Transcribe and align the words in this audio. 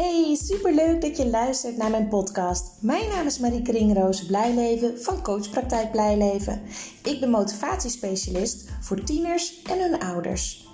Hey, 0.00 0.36
superleuk 0.42 1.00
dat 1.00 1.16
je 1.16 1.26
luistert 1.26 1.76
naar 1.76 1.90
mijn 1.90 2.08
podcast. 2.08 2.64
Mijn 2.80 3.08
naam 3.08 3.26
is 3.26 3.38
Marieke 3.38 3.72
Ringroos 3.72 4.26
Blijleven 4.26 5.02
van 5.02 5.22
Coachpraktijk 5.22 5.90
Blijleven. 5.90 6.62
Ik 7.02 7.20
ben 7.20 7.30
motivatiespecialist 7.30 8.68
voor 8.80 9.04
tieners 9.04 9.62
en 9.62 9.80
hun 9.80 10.00
ouders. 10.00 10.68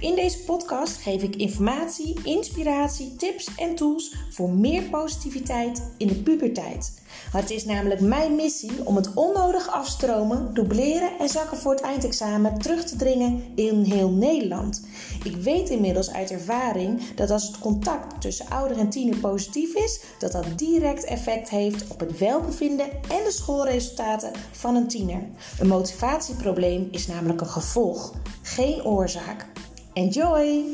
In 0.00 0.14
deze 0.14 0.44
podcast 0.44 0.96
geef 0.96 1.22
ik 1.22 1.36
informatie, 1.36 2.20
inspiratie, 2.24 3.16
tips 3.16 3.48
en 3.56 3.74
tools 3.74 4.14
voor 4.30 4.50
meer 4.50 4.82
positiviteit 4.82 5.82
in 5.96 6.06
de 6.06 6.22
puberteit. 6.22 7.02
Het 7.32 7.50
is 7.50 7.64
namelijk 7.64 8.00
mijn 8.00 8.34
missie 8.34 8.84
om 8.84 8.96
het 8.96 9.14
onnodig 9.14 9.68
afstromen, 9.68 10.54
dubleren 10.54 11.10
en 11.18 11.28
zakken 11.28 11.56
voor 11.56 11.72
het 11.72 11.80
eindexamen 11.80 12.58
terug 12.58 12.84
te 12.84 12.96
dringen 12.96 13.42
in 13.54 13.82
heel 13.82 14.10
Nederland. 14.10 14.86
Ik 15.24 15.36
weet 15.36 15.68
inmiddels 15.68 16.10
uit 16.10 16.30
ervaring 16.30 17.14
dat 17.14 17.30
als 17.30 17.46
het 17.46 17.58
contact 17.58 18.20
tussen 18.20 18.48
ouder 18.48 18.78
en 18.78 18.90
tiener 18.90 19.18
positief 19.18 19.74
is, 19.74 20.04
dat 20.18 20.32
dat 20.32 20.58
direct 20.58 21.04
effect 21.04 21.48
heeft 21.48 21.90
op 21.90 22.00
het 22.00 22.18
welbevinden 22.18 22.90
en 22.90 23.24
de 23.24 23.30
schoolresultaten 23.30 24.32
van 24.52 24.74
een 24.74 24.88
tiener. 24.88 25.22
Een 25.58 25.68
motivatieprobleem 25.68 26.88
is 26.90 27.06
namelijk 27.06 27.40
een 27.40 27.46
gevolg, 27.46 28.14
geen 28.42 28.84
oorzaak. 28.84 29.46
Enjoy! 29.92 30.64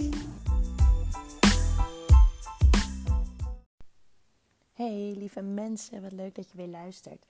Hey 4.73 5.15
lieve 5.17 5.43
mensen, 5.43 6.03
wat 6.03 6.13
leuk 6.13 6.35
dat 6.35 6.51
je 6.51 6.57
weer 6.57 6.69
luistert. 6.69 7.27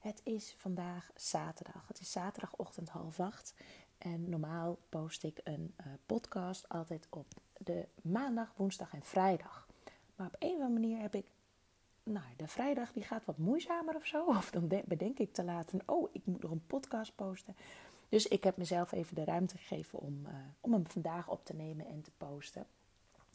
Het 0.00 0.20
is 0.24 0.54
vandaag 0.58 1.10
zaterdag. 1.14 1.88
Het 1.88 2.00
is 2.00 2.10
zaterdagochtend 2.10 2.88
half 2.88 3.20
acht. 3.20 3.54
En 4.00 4.28
normaal 4.28 4.78
post 4.88 5.22
ik 5.22 5.40
een 5.44 5.74
uh, 5.80 5.86
podcast 6.06 6.68
altijd 6.68 7.06
op 7.10 7.26
de 7.58 7.86
maandag, 8.02 8.52
woensdag 8.56 8.94
en 8.94 9.02
vrijdag. 9.02 9.66
Maar 10.16 10.26
op 10.26 10.36
een 10.38 10.48
of 10.48 10.54
andere 10.54 10.72
manier 10.80 11.00
heb 11.00 11.14
ik, 11.14 11.26
nou, 12.02 12.24
de 12.36 12.48
vrijdag 12.48 12.92
die 12.92 13.02
gaat 13.02 13.24
wat 13.24 13.38
moeizamer 13.38 13.94
of 13.94 14.06
zo. 14.06 14.24
Of 14.38 14.50
dan 14.50 14.68
bedenk 14.84 15.18
ik 15.18 15.32
te 15.32 15.44
laten, 15.44 15.80
oh, 15.86 16.08
ik 16.12 16.20
moet 16.24 16.42
nog 16.42 16.50
een 16.50 16.66
podcast 16.66 17.14
posten. 17.14 17.56
Dus 18.08 18.28
ik 18.28 18.44
heb 18.44 18.56
mezelf 18.56 18.92
even 18.92 19.14
de 19.14 19.24
ruimte 19.24 19.58
gegeven 19.58 19.98
om, 19.98 20.26
uh, 20.26 20.32
om 20.60 20.72
hem 20.72 20.86
vandaag 20.88 21.28
op 21.28 21.44
te 21.44 21.54
nemen 21.54 21.86
en 21.86 22.02
te 22.02 22.10
posten. 22.18 22.66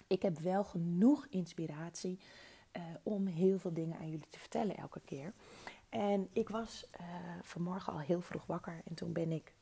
Ik 0.08 0.22
heb 0.22 0.40
wel 0.40 0.64
genoeg 0.64 1.28
inspiratie 1.30 2.20
uh, 2.78 2.84
om 3.04 3.28
heel 3.28 3.60
veel 3.60 3.74
dingen 3.74 3.98
aan 3.98 4.10
jullie 4.10 4.30
te 4.30 4.40
vertellen 4.40 4.78
elke 4.78 5.02
keer. 5.06 5.34
En 5.90 6.30
ik 6.34 6.50
was 6.50 6.86
vanmorgen 7.42 7.94
al 7.94 8.00
heel 8.00 8.22
vroeg 8.22 8.46
wakker 8.46 8.82
en 8.86 8.94
toen 8.94 9.14
ben 9.14 9.32
ik 9.32 9.54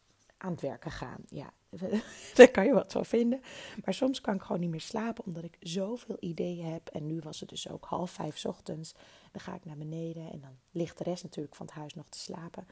aan 0.44 0.52
het 0.52 0.61
werken 0.61 0.91
gegaan. 0.91 1.22
Ja, 1.30 1.53
daar 2.36 2.52
kan 2.52 2.66
je 2.66 2.73
wat 2.73 2.91
van 2.91 3.05
vinden. 3.05 3.41
Maar 3.83 3.94
soms 3.94 4.22
kan 4.22 4.36
ik 4.36 4.41
gewoon 4.41 4.61
niet 4.61 4.69
meer 4.69 4.81
slapen 4.81 5.25
omdat 5.25 5.44
ik 5.44 5.58
zoveel 5.59 6.17
ideeën 6.19 6.66
heb. 6.66 6.88
En 6.88 7.08
nu 7.08 7.19
was 7.19 7.39
het 7.39 7.50
dus 7.50 7.69
ook 7.69 7.85
half 7.85 8.11
vijf 8.11 8.45
ochtends. 8.45 8.94
Dan 9.31 9.41
ga 9.41 9.55
ik 9.55 9.66
naar 9.66 9.77
beneden 9.77 10.31
en 10.31 10.41
dan 10.41 10.58
ligt 10.72 10.97
de 10.97 11.03
rest 11.03 11.23
natuurlijk 11.23 11.55
van 11.55 11.66
het 11.66 11.75
huis 11.75 11.94
nog 11.94 12.09
te 12.09 12.19
slapen. 12.19 12.67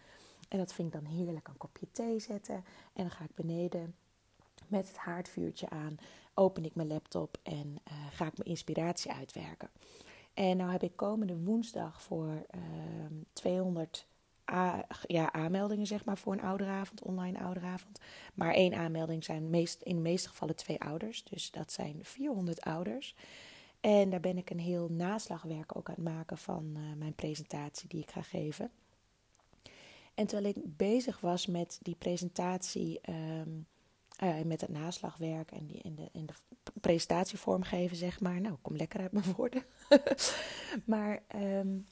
En 0.50 0.58
dat 0.58 0.73
vind 0.73 0.94
ik 0.94 1.02
dan 1.02 1.11
heerlijk, 1.11 1.47
een 1.47 1.58
kopje 1.58 1.91
thee 1.91 2.19
zetten. 2.19 2.55
En 2.94 3.03
dan 3.03 3.11
ga 3.11 3.23
ik 3.23 3.36
beneden 3.36 3.95
met 4.67 4.88
het 4.88 4.97
haardvuurtje 4.97 5.69
aan, 5.69 5.97
open 6.33 6.66
ik 6.66 6.75
mijn 6.75 6.88
laptop 6.88 7.38
en 7.44 7.67
uh, 7.67 7.94
ga 8.11 8.25
ik 8.25 8.38
mijn 8.38 8.50
inspiratie 8.50 9.11
uitwerken. 9.11 9.69
En 10.33 10.58
nou 10.58 10.72
heb 10.72 10.83
ik 10.83 10.95
komende 10.95 11.38
woensdag 11.38 12.02
voor 12.02 12.45
uh, 12.56 12.61
200 13.33 14.08
ja, 15.08 15.31
aanmeldingen 15.31 15.88
zeg 15.88 16.06
maar, 16.06 16.17
voor 16.17 16.34
een 16.34 16.42
ouderavond, 16.42 17.02
online 17.02 17.39
ouderavond. 17.39 18.00
Maar 18.34 18.53
één 18.53 18.73
aanmelding 18.73 19.23
zijn 19.23 19.50
meest, 19.50 19.81
in 19.81 19.95
de 19.95 20.02
meeste 20.02 20.30
gevallen 20.30 20.56
twee 20.56 20.81
ouders. 20.81 21.23
Dus 21.23 21.52
dat 21.52 21.72
zijn 21.72 22.00
400 22.02 22.62
ouders. 22.62 23.16
En 23.81 24.09
daar 24.09 24.19
ben 24.19 24.38
ik 24.38 24.50
een 24.50 24.59
heel 24.59 24.88
naslagwerk 24.90 25.75
ook 25.75 25.90
aan 25.90 25.96
het 25.96 26.03
maken 26.03 26.38
van 26.38 26.74
uh, 26.78 26.81
mijn 26.97 27.13
presentatie 27.13 27.90
die 27.90 28.02
ik 28.02 28.12
ga 28.12 28.22
geven. 28.22 28.72
En 30.13 30.28
terwijl 30.28 30.53
ik 30.56 30.78
bezig 30.78 31.19
was 31.19 31.46
met 31.46 31.79
die 31.81 31.96
presentatie, 31.96 33.00
um, 33.09 33.66
uh, 34.23 34.41
met 34.41 34.62
het 34.62 34.69
naslagwerk 34.69 35.52
en, 35.52 35.66
die, 35.66 35.81
in, 35.81 35.96
de, 35.96 36.09
in 36.12 36.25
de 36.25 36.34
presentatie 36.81 37.38
vormgeven, 37.38 37.97
zeg 37.97 38.19
maar. 38.19 38.41
Nou, 38.41 38.56
kom 38.62 38.75
lekker 38.75 39.00
uit 39.00 39.12
mijn 39.12 39.34
woorden. 39.35 39.63
maar 40.85 41.22
um, 41.35 41.85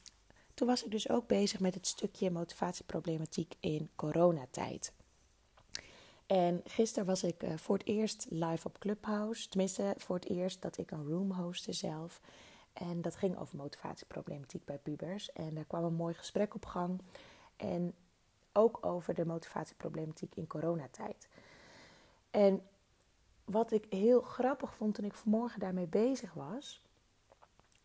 toen 0.60 0.68
was 0.68 0.84
ik 0.84 0.90
dus 0.90 1.08
ook 1.08 1.26
bezig 1.26 1.60
met 1.60 1.74
het 1.74 1.86
stukje 1.86 2.30
motivatieproblematiek 2.30 3.54
in 3.60 3.90
coronatijd. 3.96 4.92
En 6.26 6.60
gisteren 6.64 7.06
was 7.06 7.22
ik 7.22 7.42
uh, 7.42 7.56
voor 7.56 7.76
het 7.78 7.86
eerst 7.86 8.26
live 8.28 8.66
op 8.66 8.78
Clubhouse. 8.78 9.48
Tenminste, 9.48 9.94
voor 9.96 10.14
het 10.14 10.28
eerst 10.28 10.62
dat 10.62 10.78
ik 10.78 10.90
een 10.90 11.08
room 11.08 11.32
hostte 11.32 11.72
zelf. 11.72 12.20
En 12.72 13.02
dat 13.02 13.16
ging 13.16 13.38
over 13.38 13.56
motivatieproblematiek 13.56 14.64
bij 14.64 14.78
pubers. 14.78 15.32
En 15.32 15.54
daar 15.54 15.64
kwam 15.64 15.84
een 15.84 15.94
mooi 15.94 16.14
gesprek 16.14 16.54
op 16.54 16.66
gang. 16.66 17.00
En 17.56 17.94
ook 18.52 18.86
over 18.86 19.14
de 19.14 19.26
motivatieproblematiek 19.26 20.34
in 20.34 20.46
coronatijd. 20.46 21.28
En 22.30 22.62
wat 23.44 23.72
ik 23.72 23.86
heel 23.90 24.20
grappig 24.20 24.74
vond 24.74 24.94
toen 24.94 25.04
ik 25.04 25.14
vanmorgen 25.14 25.60
daarmee 25.60 25.86
bezig 25.86 26.32
was, 26.32 26.82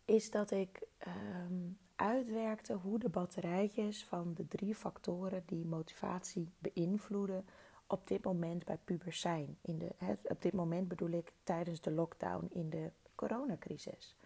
is 0.04 0.30
dat 0.30 0.50
ik 0.50 0.82
um, 1.06 1.78
uitwerkte 1.96 2.74
hoe 2.74 2.98
de 2.98 3.08
batterijtjes 3.08 4.04
van 4.04 4.34
de 4.34 4.48
drie 4.48 4.74
factoren 4.74 5.42
die 5.46 5.64
motivatie 5.64 6.52
beïnvloeden 6.58 7.46
op 7.86 8.06
dit 8.06 8.24
moment 8.24 8.64
bij 8.64 8.78
pubers 8.84 9.20
zijn. 9.20 9.58
In 9.62 9.78
de, 9.78 9.94
op 10.22 10.42
dit 10.42 10.52
moment 10.52 10.88
bedoel 10.88 11.10
ik 11.10 11.32
tijdens 11.42 11.80
de 11.80 11.90
lockdown 11.90 12.46
in 12.50 12.70
de 12.70 12.90
coronacrisis. 13.14 14.16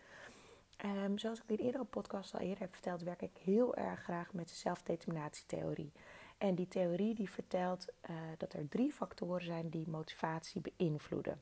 Um, 0.84 1.18
zoals 1.18 1.42
ik 1.42 1.58
in 1.58 1.64
eerdere 1.64 1.84
podcast 1.84 2.34
al 2.34 2.40
eerder 2.40 2.58
heb 2.58 2.72
verteld, 2.72 3.02
werk 3.02 3.22
ik 3.22 3.36
heel 3.36 3.76
erg 3.76 4.02
graag 4.02 4.32
met 4.32 4.48
de 4.48 4.54
zelfdeterminatietheorie. 4.54 5.92
En 6.38 6.54
die 6.54 6.68
theorie 6.68 7.14
die 7.14 7.30
vertelt 7.30 7.86
uh, 8.10 8.16
dat 8.38 8.52
er 8.52 8.68
drie 8.68 8.92
factoren 8.92 9.44
zijn 9.44 9.68
die 9.68 9.88
motivatie 9.88 10.60
beïnvloeden. 10.60 11.40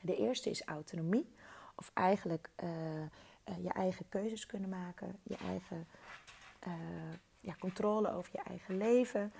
De 0.00 0.16
eerste 0.16 0.50
is 0.50 0.62
autonomie, 0.62 1.28
of 1.74 1.90
eigenlijk 1.94 2.50
uh, 2.64 2.70
uh, 3.48 3.64
je 3.64 3.70
eigen 3.70 4.08
keuzes 4.08 4.46
kunnen 4.46 4.68
maken, 4.68 5.18
je 5.22 5.36
eigen 5.36 5.86
ja, 7.40 7.56
controle 7.58 8.12
over 8.12 8.30
je 8.32 8.42
eigen 8.42 8.76
leven. 8.76 9.32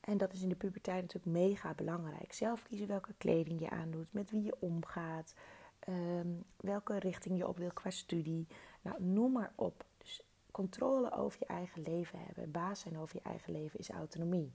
En 0.00 0.18
dat 0.18 0.32
is 0.32 0.42
in 0.42 0.48
de 0.48 0.54
puberteit 0.54 1.00
natuurlijk 1.00 1.36
mega 1.46 1.74
belangrijk. 1.74 2.32
Zelf 2.32 2.62
kiezen 2.62 2.86
welke 2.86 3.14
kleding 3.18 3.60
je 3.60 3.70
aandoet, 3.70 4.12
met 4.12 4.30
wie 4.30 4.42
je 4.42 4.56
omgaat, 4.58 5.34
um, 5.88 6.44
welke 6.56 6.98
richting 6.98 7.38
je 7.38 7.48
op 7.48 7.58
wil 7.58 7.72
qua 7.72 7.90
studie. 7.90 8.46
Nou, 8.82 9.02
noem 9.02 9.32
maar 9.32 9.52
op 9.54 9.84
controle 10.50 11.12
over 11.12 11.38
je 11.40 11.46
eigen 11.46 11.82
leven 11.82 12.18
hebben, 12.18 12.50
baas 12.50 12.80
zijn 12.80 12.98
over 12.98 13.16
je 13.16 13.22
eigen 13.22 13.52
leven, 13.52 13.78
is 13.78 13.90
autonomie. 13.90 14.52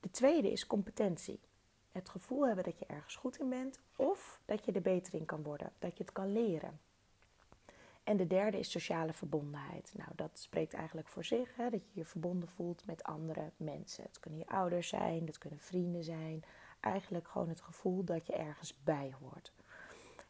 De 0.00 0.10
tweede 0.10 0.52
is 0.52 0.66
competentie. 0.66 1.40
Het 1.92 2.08
gevoel 2.08 2.46
hebben 2.46 2.64
dat 2.64 2.78
je 2.78 2.86
ergens 2.86 3.16
goed 3.16 3.38
in 3.38 3.48
bent 3.48 3.80
of 3.96 4.40
dat 4.44 4.64
je 4.64 4.72
er 4.72 4.82
beter 4.82 5.14
in 5.14 5.24
kan 5.24 5.42
worden, 5.42 5.72
dat 5.78 5.96
je 5.96 6.04
het 6.04 6.12
kan 6.12 6.32
leren. 6.32 6.80
En 8.04 8.16
de 8.16 8.26
derde 8.26 8.58
is 8.58 8.70
sociale 8.70 9.12
verbondenheid. 9.12 9.92
Nou, 9.96 10.10
dat 10.14 10.30
spreekt 10.34 10.74
eigenlijk 10.74 11.08
voor 11.08 11.24
zich, 11.24 11.56
hè, 11.56 11.70
dat 11.70 11.80
je 11.86 11.90
je 11.92 12.04
verbonden 12.04 12.48
voelt 12.48 12.86
met 12.86 13.02
andere 13.02 13.50
mensen. 13.56 14.04
Het 14.04 14.20
kunnen 14.20 14.38
je 14.38 14.46
ouders 14.46 14.88
zijn, 14.88 15.24
dat 15.26 15.38
kunnen 15.38 15.58
vrienden 15.58 16.04
zijn. 16.04 16.44
Eigenlijk 16.80 17.28
gewoon 17.28 17.48
het 17.48 17.60
gevoel 17.60 18.04
dat 18.04 18.26
je 18.26 18.32
ergens 18.32 18.74
bij 18.84 19.14
hoort. 19.20 19.52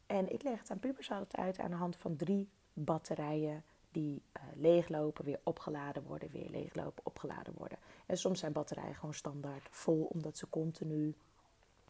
En 0.06 0.32
ik 0.32 0.42
leg 0.42 0.58
het 0.58 0.70
aan 0.70 0.78
pubers 0.78 1.10
altijd 1.10 1.36
uit 1.36 1.58
aan 1.58 1.70
de 1.70 1.76
hand 1.76 1.96
van 1.96 2.16
drie 2.16 2.48
batterijen 2.72 3.64
die 3.90 4.22
uh, 4.36 4.42
leeglopen, 4.54 5.24
weer 5.24 5.40
opgeladen 5.42 6.02
worden, 6.02 6.30
weer 6.30 6.50
leeglopen, 6.50 7.06
opgeladen 7.06 7.54
worden. 7.56 7.78
En 8.06 8.16
soms 8.18 8.38
zijn 8.38 8.52
batterijen 8.52 8.94
gewoon 8.94 9.14
standaard 9.14 9.68
vol, 9.70 10.04
omdat 10.04 10.38
ze 10.38 10.48
continu 10.48 11.14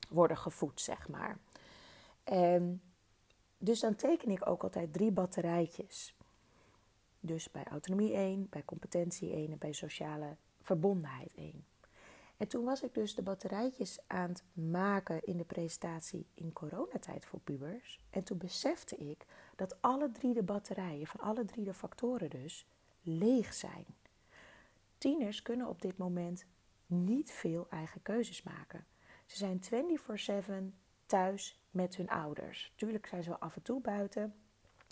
worden 0.08 0.36
gevoed, 0.36 0.80
zeg 0.80 1.08
maar. 1.08 1.38
En 2.24 2.82
dus 3.64 3.80
dan 3.80 3.96
teken 3.96 4.30
ik 4.30 4.48
ook 4.48 4.62
altijd 4.62 4.92
drie 4.92 5.10
batterijtjes. 5.10 6.14
Dus 7.20 7.50
bij 7.50 7.64
autonomie 7.64 8.12
1, 8.12 8.46
bij 8.50 8.64
competentie 8.64 9.32
1 9.32 9.50
en 9.50 9.58
bij 9.58 9.72
sociale 9.72 10.36
verbondenheid 10.62 11.30
1. 11.34 11.64
En 12.36 12.48
toen 12.48 12.64
was 12.64 12.82
ik 12.82 12.94
dus 12.94 13.14
de 13.14 13.22
batterijtjes 13.22 13.98
aan 14.06 14.28
het 14.28 14.42
maken 14.52 15.24
in 15.24 15.36
de 15.36 15.44
presentatie 15.44 16.26
in 16.34 16.52
coronatijd 16.52 17.24
voor 17.24 17.40
pubers. 17.40 18.00
En 18.10 18.24
toen 18.24 18.38
besefte 18.38 18.96
ik 18.96 19.26
dat 19.56 19.76
alle 19.80 20.10
drie 20.10 20.34
de 20.34 20.42
batterijen 20.42 21.06
van 21.06 21.20
alle 21.20 21.44
drie 21.44 21.64
de 21.64 21.74
factoren 21.74 22.30
dus 22.30 22.66
leeg 23.02 23.54
zijn. 23.54 23.86
Tieners 24.98 25.42
kunnen 25.42 25.68
op 25.68 25.82
dit 25.82 25.96
moment 25.96 26.44
niet 26.86 27.32
veel 27.32 27.66
eigen 27.70 28.02
keuzes 28.02 28.42
maken. 28.42 28.86
Ze 29.26 29.36
zijn 29.36 29.60
24/7 29.60 30.74
thuis 31.06 31.61
met 31.72 31.96
hun 31.96 32.08
ouders. 32.08 32.72
Tuurlijk 32.76 33.06
zijn 33.06 33.22
ze 33.22 33.28
wel 33.28 33.38
af 33.38 33.56
en 33.56 33.62
toe 33.62 33.80
buiten, 33.80 34.34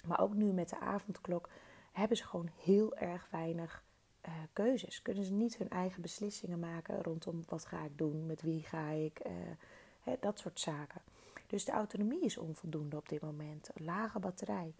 maar 0.06 0.20
ook 0.20 0.34
nu 0.34 0.52
met 0.52 0.68
de 0.68 0.78
avondklok 0.78 1.48
hebben 1.92 2.16
ze 2.16 2.24
gewoon 2.24 2.50
heel 2.56 2.96
erg 2.96 3.28
weinig 3.30 3.84
uh, 4.28 4.34
keuzes. 4.52 5.02
Kunnen 5.02 5.24
ze 5.24 5.32
niet 5.32 5.56
hun 5.56 5.68
eigen 5.68 6.02
beslissingen 6.02 6.58
maken 6.58 7.02
rondom 7.02 7.42
wat 7.48 7.64
ga 7.66 7.84
ik 7.84 7.98
doen, 7.98 8.26
met 8.26 8.42
wie 8.42 8.62
ga 8.62 8.88
ik, 8.88 9.20
uh, 9.26 10.12
dat 10.20 10.38
soort 10.38 10.60
zaken. 10.60 11.00
Dus 11.46 11.64
de 11.64 11.72
autonomie 11.72 12.24
is 12.24 12.38
onvoldoende 12.38 12.96
op 12.96 13.08
dit 13.08 13.20
moment. 13.20 13.70
Lage 13.74 14.18
batterij. 14.18 14.74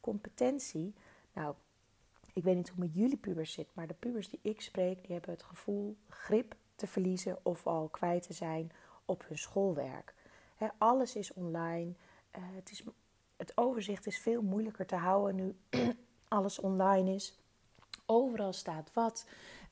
competentie. 0.00 0.94
Nou, 1.32 1.54
ik 2.32 2.42
weet 2.42 2.56
niet 2.56 2.68
hoe 2.68 2.80
met 2.80 2.94
jullie 2.94 3.16
pubers 3.16 3.52
zit, 3.52 3.68
maar 3.74 3.86
de 3.86 3.94
pubers 3.94 4.28
die 4.28 4.38
ik 4.42 4.60
spreek, 4.60 5.02
die 5.02 5.12
hebben 5.12 5.30
het 5.30 5.42
gevoel 5.42 5.96
grip 6.08 6.54
te 6.74 6.86
verliezen 6.86 7.38
of 7.42 7.66
al 7.66 7.88
kwijt 7.88 8.22
te 8.22 8.32
zijn 8.32 8.72
op 9.04 9.24
hun 9.28 9.38
schoolwerk. 9.38 10.13
Alles 10.78 11.16
is 11.16 11.32
online. 11.32 11.94
Uh, 12.36 12.42
het, 12.54 12.70
is, 12.70 12.82
het 13.36 13.52
overzicht 13.54 14.06
is 14.06 14.18
veel 14.18 14.42
moeilijker 14.42 14.86
te 14.86 14.96
houden 14.96 15.34
nu 15.34 15.56
alles 16.28 16.60
online 16.60 17.14
is. 17.14 17.38
Overal 18.06 18.52
staat 18.52 18.92
wat. 18.92 19.26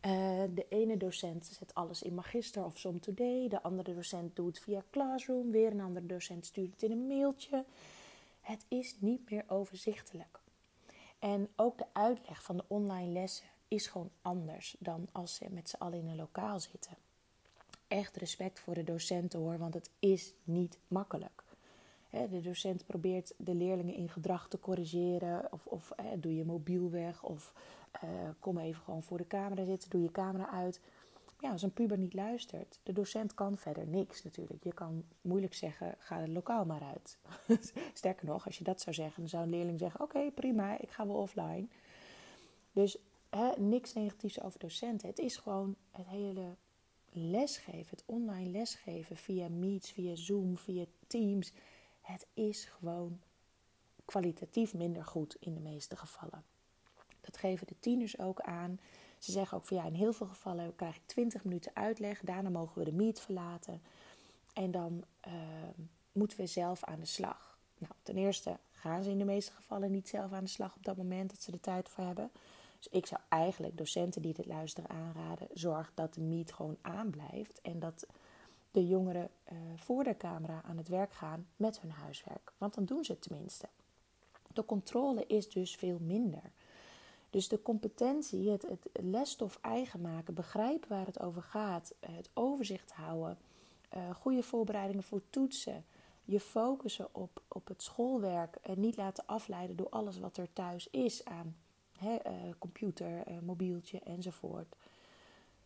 Uh, 0.07 0.43
de 0.55 0.67
ene 0.69 0.97
docent 0.97 1.47
zet 1.47 1.75
alles 1.75 2.03
in 2.03 2.15
Magister 2.15 2.65
of 2.65 2.79
Som 2.79 3.01
Today. 3.01 3.49
De 3.49 3.63
andere 3.63 3.95
docent 3.95 4.37
doet 4.37 4.55
het 4.55 4.65
via 4.65 4.83
Classroom. 4.91 5.51
Weer 5.51 5.71
een 5.71 5.81
andere 5.81 6.07
docent 6.07 6.47
stuurt 6.47 6.73
het 6.73 6.83
in 6.83 6.91
een 6.91 7.07
mailtje. 7.07 7.65
Het 8.41 8.65
is 8.69 8.97
niet 9.01 9.31
meer 9.31 9.45
overzichtelijk. 9.47 10.41
En 11.19 11.49
ook 11.57 11.79
de 11.79 11.87
uitleg 11.93 12.43
van 12.43 12.57
de 12.57 12.65
online 12.67 13.13
lessen 13.13 13.47
is 13.69 13.87
gewoon 13.87 14.11
anders 14.23 14.77
dan 14.79 15.09
als 15.13 15.35
ze 15.35 15.47
met 15.51 15.69
z'n 15.69 15.77
allen 15.77 15.99
in 15.99 16.09
een 16.09 16.17
lokaal 16.17 16.61
zitten. 16.61 16.97
Echt 17.93 18.17
respect 18.17 18.61
voor 18.61 18.75
de 18.75 18.85
docenten 18.85 19.39
hoor, 19.39 19.59
want 19.59 19.75
het 19.75 19.91
is 19.99 20.35
niet 20.45 20.79
makkelijk. 20.89 21.43
De 22.11 22.41
docent 22.41 22.87
probeert 22.87 23.35
de 23.37 23.55
leerlingen 23.55 23.95
in 23.95 24.09
gedrag 24.09 24.49
te 24.49 24.61
corrigeren. 24.61 25.53
Of, 25.53 25.67
of 25.67 25.93
doe 26.17 26.37
je 26.37 26.45
mobiel 26.45 26.91
weg. 26.91 27.23
Of 27.23 27.53
uh, 28.05 28.11
kom 28.39 28.59
even 28.59 28.83
gewoon 28.83 29.03
voor 29.03 29.19
de 29.19 29.27
camera 29.27 29.65
zitten. 29.65 29.91
Doe 29.91 30.03
je 30.03 30.11
camera 30.11 30.51
uit. 30.51 30.81
Ja, 31.41 31.51
als 31.51 31.63
een 31.63 31.73
puber 31.73 31.99
niet 31.99 32.15
luistert. 32.15 32.79
De 32.83 32.93
docent 32.93 33.35
kan 33.35 33.57
verder 33.57 33.87
niks 33.87 34.23
natuurlijk. 34.23 34.65
Je 34.65 34.75
kan 34.75 35.05
moeilijk 35.21 35.55
zeggen, 35.55 35.95
ga 35.99 36.21
het 36.21 36.29
lokaal 36.29 36.65
maar 36.65 36.83
uit. 36.83 37.19
Sterker 37.95 38.27
nog, 38.27 38.47
als 38.47 38.59
je 38.59 38.65
dat 38.65 38.81
zou 38.81 38.95
zeggen, 38.95 39.21
dan 39.21 39.29
zou 39.29 39.43
een 39.43 39.51
leerling 39.51 39.79
zeggen... 39.79 40.01
Oké, 40.01 40.31
prima, 40.31 40.79
ik 40.81 40.91
ga 40.91 41.07
wel 41.07 41.17
offline. 41.17 41.67
Dus 42.73 42.99
hè, 43.31 43.51
niks 43.57 43.93
negatiefs 43.93 44.41
over 44.41 44.61
docenten. 44.61 45.09
Het 45.09 45.19
is 45.19 45.37
gewoon 45.37 45.77
het 45.91 46.07
hele 46.07 46.57
lesgeven, 47.13 47.91
het 47.91 48.03
online 48.07 48.51
lesgeven 48.51 49.17
via 49.17 49.49
Meets, 49.49 49.91
via 49.91 50.15
Zoom, 50.15 50.59
via 50.59 50.85
Teams 51.07 51.53
het 52.03 52.27
is 52.35 52.65
gewoon 52.65 53.21
kwalitatief 54.05 54.75
minder 54.75 55.05
goed 55.05 55.37
in 55.41 55.55
de 55.55 55.61
meeste 55.61 55.97
gevallen. 55.97 56.45
Dat 57.21 57.37
geven 57.37 57.67
de 57.67 57.79
tieners 57.81 58.19
ook 58.19 58.41
aan. 58.41 58.81
Ze 59.19 59.33
zeggen 59.33 59.59
ook 59.59 59.67
van 59.67 59.77
ja, 59.77 59.85
in 59.85 59.95
heel 59.95 60.13
veel 60.13 60.27
gevallen 60.27 60.75
krijg 60.75 60.97
ik 60.97 61.03
20 61.07 61.45
minuten 61.45 61.75
uitleg. 61.75 62.21
Daarna 62.21 62.49
mogen 62.49 62.79
we 62.79 62.85
de 62.85 62.97
meet 62.97 63.21
verlaten. 63.21 63.83
En 64.53 64.71
dan 64.71 65.05
uh, 65.27 65.33
moeten 66.13 66.39
we 66.39 66.47
zelf 66.47 66.85
aan 66.85 67.01
de 67.01 67.07
slag. 67.07 67.59
Nou, 67.79 67.93
ten 68.03 68.17
eerste 68.17 68.59
gaan 68.71 69.03
ze 69.03 69.11
in 69.11 69.19
de 69.19 69.25
meeste 69.25 69.53
gevallen 69.53 69.91
niet 69.91 70.09
zelf 70.09 70.33
aan 70.33 70.45
de 70.45 70.51
slag 70.51 70.77
op 70.77 70.85
dat 70.85 70.97
moment 70.97 71.31
dat 71.31 71.43
ze 71.43 71.51
de 71.51 71.61
tijd 71.61 71.89
voor 71.89 72.05
hebben. 72.05 72.31
Dus 72.83 72.93
ik 72.93 73.07
zou 73.07 73.21
eigenlijk 73.29 73.77
docenten 73.77 74.23
die 74.23 74.35
dit 74.35 74.47
luisteren 74.47 74.91
aanraden: 74.91 75.49
zorg 75.53 75.93
dat 75.95 76.15
de 76.15 76.21
meet 76.21 76.53
gewoon 76.53 76.77
aanblijft. 76.81 77.61
En 77.61 77.79
dat 77.79 78.07
de 78.71 78.87
jongeren 78.87 79.31
uh, 79.53 79.59
voor 79.77 80.05
de 80.05 80.17
camera 80.17 80.63
aan 80.63 80.77
het 80.77 80.89
werk 80.89 81.13
gaan 81.13 81.47
met 81.57 81.81
hun 81.81 81.91
huiswerk. 81.91 82.53
Want 82.59 82.75
dan 82.75 82.85
doen 82.85 83.05
ze 83.05 83.13
het 83.13 83.23
tenminste. 83.23 83.69
De 84.53 84.65
controle 84.65 85.27
is 85.27 85.49
dus 85.49 85.75
veel 85.75 85.99
minder. 86.01 86.51
Dus 87.31 87.49
de 87.49 87.63
competentie, 87.63 88.51
het, 88.51 88.63
het 88.63 88.89
lesstof 88.93 89.59
eigen 89.61 90.01
maken, 90.01 90.35
begrijpen 90.35 90.89
waar 90.89 91.07
het 91.07 91.21
over 91.21 91.43
gaat, 91.43 91.95
eh, 92.01 92.17
het 92.17 92.31
overzicht 92.35 92.93
houden, 92.93 93.39
uh, 93.97 94.15
goede 94.15 94.43
voorbereidingen 94.43 95.03
voor 95.03 95.23
toetsen, 95.31 95.85
je 96.25 96.41
focussen 96.41 97.09
op, 97.13 97.43
op 97.49 97.69
het 97.69 97.83
schoolwerk 97.83 98.57
en 98.63 98.81
niet 98.81 98.97
laten 98.97 99.27
afleiden 99.27 99.77
door 99.77 99.89
alles 99.89 100.19
wat 100.19 100.37
er 100.37 100.53
thuis 100.53 100.89
is 100.91 101.25
aan 101.25 101.57
hè, 102.03 102.19
computer, 102.59 103.25
mobieltje 103.43 104.01
enzovoort. 104.01 104.77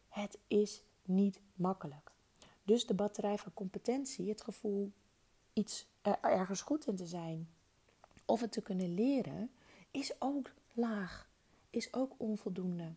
Het 0.08 0.38
is 0.46 0.82
niet 1.04 1.40
makkelijk. 1.54 2.10
Dus 2.64 2.86
de 2.86 2.94
batterij 2.94 3.38
van 3.38 3.54
competentie, 3.54 4.28
het 4.28 4.42
gevoel 4.42 4.92
iets 5.52 5.86
ergens 6.20 6.62
goed 6.62 6.86
in 6.86 6.96
te 6.96 7.06
zijn 7.06 7.48
of 8.24 8.40
het 8.40 8.52
te 8.52 8.62
kunnen 8.62 8.94
leren, 8.94 9.50
is 9.90 10.12
ook 10.18 10.52
laag, 10.72 11.30
is 11.70 11.92
ook 11.92 12.14
onvoldoende. 12.16 12.92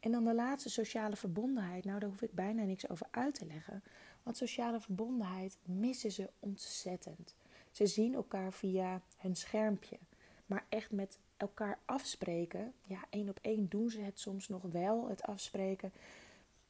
En 0.00 0.12
dan 0.12 0.24
de 0.24 0.34
laatste 0.34 0.70
sociale 0.70 1.16
verbondenheid. 1.16 1.84
Nou, 1.84 1.98
daar 1.98 2.08
hoef 2.08 2.22
ik 2.22 2.32
bijna 2.32 2.62
niks 2.62 2.88
over 2.88 3.06
uit 3.10 3.34
te 3.34 3.46
leggen. 3.46 3.82
Want 4.22 4.36
sociale 4.36 4.80
verbondenheid 4.80 5.58
missen 5.62 6.12
ze 6.12 6.30
ontzettend. 6.40 7.34
Ze 7.70 7.86
zien 7.86 8.14
elkaar 8.14 8.52
via 8.52 9.02
hun 9.16 9.36
schermpje. 9.36 9.98
Maar 10.46 10.66
echt 10.68 10.90
met 10.90 11.18
elkaar 11.36 11.78
afspreken. 11.84 12.72
Ja, 12.84 13.04
één 13.10 13.28
op 13.28 13.38
één 13.42 13.68
doen 13.68 13.90
ze 13.90 14.00
het 14.00 14.20
soms 14.20 14.48
nog 14.48 14.62
wel, 14.62 15.08
het 15.08 15.22
afspreken. 15.22 15.92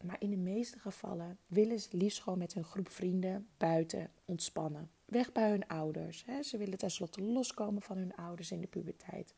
Maar 0.02 0.16
in 0.18 0.30
de 0.30 0.36
meeste 0.36 0.78
gevallen 0.78 1.38
willen 1.46 1.80
ze 1.80 1.96
liefst 1.96 2.22
gewoon 2.22 2.38
met 2.38 2.54
hun 2.54 2.64
groep 2.64 2.88
vrienden 2.88 3.48
buiten 3.56 4.10
ontspannen. 4.24 4.90
Weg 5.04 5.32
bij 5.32 5.50
hun 5.50 5.68
ouders. 5.68 6.24
Hè. 6.26 6.42
Ze 6.42 6.56
willen 6.56 6.78
tenslotte 6.78 7.22
loskomen 7.22 7.82
van 7.82 7.96
hun 7.96 8.16
ouders 8.16 8.50
in 8.50 8.60
de 8.60 8.66
puberteit. 8.66 9.34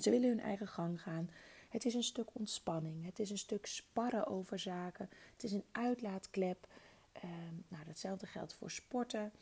Ze 0.00 0.10
willen 0.10 0.28
hun 0.28 0.40
eigen 0.40 0.68
gang 0.68 1.02
gaan. 1.02 1.30
Het 1.68 1.84
is 1.84 1.94
een 1.94 2.02
stuk 2.02 2.28
ontspanning. 2.32 3.04
Het 3.04 3.18
is 3.18 3.30
een 3.30 3.38
stuk 3.38 3.66
sparren 3.66 4.26
over 4.26 4.58
zaken. 4.58 5.10
Het 5.32 5.44
is 5.44 5.52
een 5.52 5.64
uitlaatklep. 5.72 6.66
Ehm, 7.12 7.54
nou, 7.68 7.84
datzelfde 7.86 8.26
geldt 8.26 8.54
voor 8.54 8.70
sporten. 8.70 9.32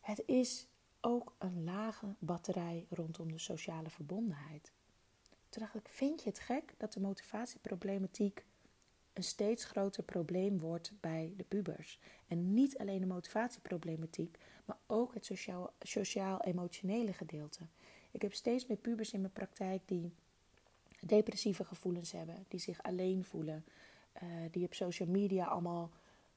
Het 0.00 0.22
is 0.26 0.66
ook 1.00 1.34
een 1.38 1.64
lage 1.64 2.14
batterij 2.18 2.86
rondom 2.90 3.32
de 3.32 3.38
sociale 3.38 3.90
verbondenheid. 3.90 4.72
Toen 5.48 5.68
ik, 5.74 5.88
vind 5.88 6.22
je 6.22 6.28
het 6.28 6.38
gek 6.38 6.74
dat 6.76 6.92
de 6.92 7.00
motivatieproblematiek 7.00 8.44
een 9.12 9.22
steeds 9.22 9.64
groter 9.64 10.02
probleem 10.02 10.58
wordt 10.58 10.92
bij 11.00 11.34
de 11.36 11.44
pubers. 11.44 11.98
En 12.26 12.54
niet 12.54 12.78
alleen 12.78 13.00
de 13.00 13.06
motivatieproblematiek, 13.06 14.38
maar 14.64 14.76
ook 14.86 15.14
het 15.14 15.30
sociaal-emotionele 15.80 17.12
gedeelte. 17.12 17.66
Ik 18.10 18.22
heb 18.22 18.34
steeds 18.34 18.66
meer 18.66 18.76
pubers 18.76 19.12
in 19.12 19.20
mijn 19.20 19.32
praktijk 19.32 19.82
die 19.84 20.12
depressieve 21.00 21.64
gevoelens 21.64 22.12
hebben, 22.12 22.44
die 22.48 22.60
zich 22.60 22.82
alleen 22.82 23.24
voelen, 23.24 23.64
uh, 24.22 24.28
die 24.50 24.64
op 24.64 24.74
social 24.74 25.08
media 25.08 25.44
allemaal 25.44 25.90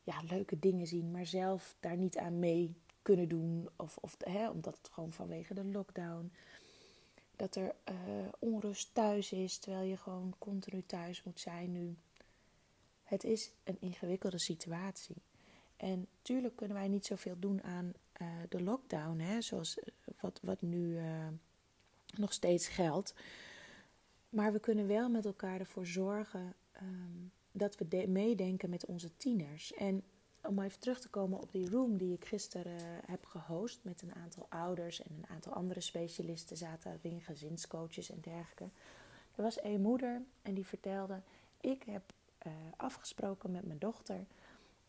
ja, 0.03 0.21
leuke 0.29 0.59
dingen 0.59 0.87
zien, 0.87 1.11
maar 1.11 1.25
zelf 1.25 1.75
daar 1.79 1.97
niet 1.97 2.17
aan 2.17 2.39
mee 2.39 2.75
kunnen 3.03 3.27
doen, 3.27 3.69
of, 3.75 3.97
of 3.97 4.15
hè, 4.19 4.49
omdat 4.49 4.77
het 4.77 4.89
gewoon 4.89 5.13
vanwege 5.13 5.53
de 5.53 5.65
lockdown. 5.65 6.31
Dat 7.35 7.55
er 7.55 7.75
uh, 7.89 7.95
onrust 8.39 8.93
thuis 8.93 9.31
is, 9.31 9.57
terwijl 9.57 9.87
je 9.87 9.97
gewoon 9.97 10.33
continu 10.37 10.83
thuis 10.85 11.23
moet 11.23 11.39
zijn 11.39 11.71
nu. 11.71 11.95
Het 13.03 13.23
is 13.23 13.51
een 13.63 13.77
ingewikkelde 13.79 14.37
situatie. 14.37 15.15
En 15.77 16.07
tuurlijk 16.21 16.55
kunnen 16.55 16.77
wij 16.77 16.87
niet 16.87 17.05
zoveel 17.05 17.39
doen 17.39 17.63
aan 17.63 17.93
uh, 18.21 18.27
de 18.49 18.63
lockdown, 18.63 19.19
hè, 19.19 19.41
zoals 19.41 19.79
eh, 19.79 19.87
wat, 20.19 20.39
wat 20.43 20.61
nu 20.61 20.99
nog 22.15 22.33
steeds 22.33 22.67
geldt. 22.67 23.13
Maar 24.29 24.53
we 24.53 24.59
kunnen 24.59 24.87
wel 24.87 25.09
met 25.09 25.25
elkaar 25.25 25.59
ervoor 25.59 25.85
zorgen 25.85 26.55
um, 26.81 27.31
dat 27.51 27.77
we 27.77 28.05
meedenken 28.07 28.69
met 28.69 28.85
onze 28.85 29.17
tieners. 29.17 29.73
En 29.73 30.03
om 30.47 30.59
even 30.59 30.79
terug 30.79 30.99
te 30.99 31.09
komen 31.09 31.39
op 31.39 31.51
die 31.51 31.69
room 31.69 31.97
die 31.97 32.13
ik 32.13 32.25
gisteren 32.25 33.01
heb 33.05 33.25
gehost 33.25 33.79
met 33.81 34.01
een 34.01 34.15
aantal 34.15 34.45
ouders 34.49 35.03
en 35.03 35.11
een 35.17 35.29
aantal 35.29 35.53
andere 35.53 35.81
specialisten 35.81 36.57
zaten 36.57 36.99
erin, 37.03 37.21
gezinscoaches 37.21 38.11
en 38.11 38.19
dergelijke. 38.21 38.69
Er 39.35 39.43
was 39.43 39.63
een 39.63 39.81
moeder 39.81 40.21
en 40.41 40.53
die 40.53 40.65
vertelde: 40.65 41.21
Ik 41.61 41.83
heb 41.83 42.13
uh, 42.47 42.53
afgesproken 42.77 43.51
met 43.51 43.65
mijn 43.65 43.79
dochter 43.79 44.25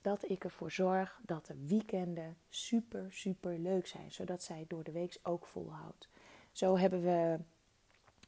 dat 0.03 0.31
ik 0.31 0.45
ervoor 0.45 0.71
zorg 0.71 1.21
dat 1.23 1.47
de 1.47 1.67
weekenden 1.67 2.37
super, 2.49 3.07
super 3.13 3.59
leuk 3.59 3.87
zijn. 3.87 4.13
Zodat 4.13 4.43
zij 4.43 4.65
door 4.69 4.85
de 4.85 4.93
week 4.93 5.19
ook 5.23 5.47
volhoudt. 5.47 6.09
Zo 6.53 6.77
hebben 6.77 7.03
we 7.03 7.39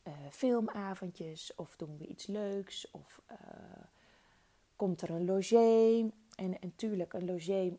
uh, 0.06 0.12
filmavondjes 0.30 1.54
of 1.54 1.76
doen 1.76 1.98
we 1.98 2.06
iets 2.06 2.26
leuks 2.26 2.90
of 2.90 3.20
komt 4.76 5.02
er 5.02 5.10
een 5.10 5.24
logé. 5.24 6.10
En 6.36 6.56
natuurlijk, 6.60 7.12
een 7.12 7.24
logé 7.24 7.76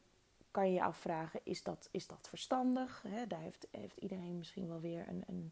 kan 0.51 0.67
je 0.67 0.73
je 0.73 0.83
afvragen, 0.83 1.39
is 1.43 1.63
dat, 1.63 1.87
is 1.91 2.07
dat 2.07 2.27
verstandig? 2.29 3.05
Daar 3.27 3.41
heeft, 3.41 3.67
heeft 3.71 3.97
iedereen 3.97 4.37
misschien 4.37 4.67
wel 4.67 4.79
weer 4.79 5.07
een, 5.07 5.23
een 5.27 5.51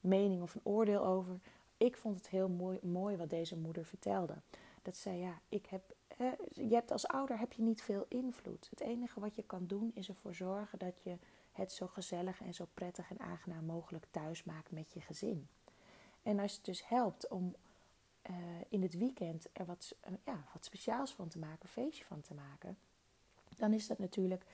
mening 0.00 0.42
of 0.42 0.54
een 0.54 0.64
oordeel 0.64 1.06
over. 1.06 1.40
Ik 1.76 1.96
vond 1.96 2.16
het 2.16 2.28
heel 2.28 2.48
mooi, 2.48 2.78
mooi 2.82 3.16
wat 3.16 3.30
deze 3.30 3.56
moeder 3.56 3.84
vertelde. 3.84 4.34
Dat 4.82 4.96
zei, 4.96 5.18
ja, 5.18 5.40
ik 5.48 5.66
heb, 5.66 5.94
je 6.50 6.74
hebt 6.74 6.90
als 6.90 7.06
ouder 7.06 7.38
heb 7.38 7.52
je 7.52 7.62
niet 7.62 7.82
veel 7.82 8.06
invloed. 8.08 8.66
Het 8.70 8.80
enige 8.80 9.20
wat 9.20 9.36
je 9.36 9.42
kan 9.42 9.66
doen 9.66 9.90
is 9.94 10.08
ervoor 10.08 10.34
zorgen 10.34 10.78
dat 10.78 11.02
je 11.02 11.18
het 11.52 11.72
zo 11.72 11.86
gezellig 11.86 12.40
en 12.40 12.54
zo 12.54 12.66
prettig 12.74 13.10
en 13.10 13.20
aangenaam 13.20 13.64
mogelijk 13.64 14.06
thuis 14.10 14.44
maakt 14.44 14.70
met 14.70 14.92
je 14.92 15.00
gezin. 15.00 15.48
En 16.22 16.38
als 16.38 16.54
het 16.54 16.64
dus 16.64 16.88
helpt 16.88 17.28
om 17.28 17.54
uh, 18.30 18.36
in 18.68 18.82
het 18.82 18.98
weekend 18.98 19.46
er 19.52 19.64
wat, 19.64 19.96
uh, 20.08 20.14
ja, 20.24 20.44
wat 20.52 20.64
speciaals 20.64 21.12
van 21.12 21.28
te 21.28 21.38
maken, 21.38 21.58
een 21.62 21.68
feestje 21.68 22.04
van 22.04 22.20
te 22.20 22.34
maken, 22.34 22.78
dan 23.56 23.72
is 23.72 23.86
dat 23.86 23.98
natuurlijk 23.98 24.44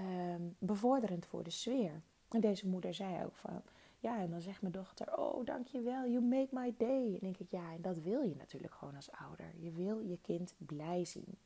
uh, 0.00 0.34
bevorderend 0.58 1.26
voor 1.26 1.42
de 1.42 1.50
sfeer. 1.50 2.02
En 2.28 2.40
deze 2.40 2.66
moeder 2.66 2.94
zei 2.94 3.24
ook 3.24 3.36
van, 3.36 3.62
Ja, 4.00 4.18
en 4.20 4.30
dan 4.30 4.40
zegt 4.40 4.60
mijn 4.60 4.72
dochter, 4.72 5.18
oh 5.18 5.44
dankjewel, 5.46 6.08
you 6.08 6.20
make 6.20 6.48
my 6.50 6.74
day. 6.76 7.12
En 7.12 7.18
denk 7.20 7.38
ik, 7.38 7.50
ja, 7.50 7.72
en 7.72 7.82
dat 7.82 7.98
wil 7.98 8.22
je 8.22 8.34
natuurlijk 8.36 8.74
gewoon 8.74 8.96
als 8.96 9.12
ouder. 9.12 9.52
Je 9.56 9.70
wil 9.70 10.00
je 10.00 10.18
kind 10.22 10.54
blij 10.58 11.04
zien. 11.04 11.38